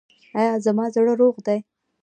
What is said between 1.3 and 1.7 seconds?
دی؟